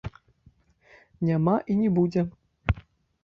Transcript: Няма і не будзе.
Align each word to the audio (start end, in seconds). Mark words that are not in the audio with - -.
Няма 1.29 1.53
і 1.73 1.77
не 1.81 1.89
будзе. 1.97 2.21